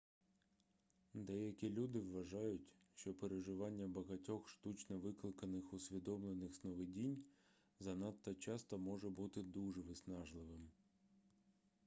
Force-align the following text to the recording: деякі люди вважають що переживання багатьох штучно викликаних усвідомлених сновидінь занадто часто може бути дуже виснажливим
деякі 1.13 1.69
люди 1.69 1.99
вважають 2.01 2.73
що 2.95 3.13
переживання 3.13 3.87
багатьох 3.87 4.49
штучно 4.49 4.97
викликаних 4.97 5.73
усвідомлених 5.73 6.55
сновидінь 6.55 7.23
занадто 7.79 8.33
часто 8.33 8.77
може 8.77 9.09
бути 9.09 9.43
дуже 9.43 9.81
виснажливим 9.81 10.69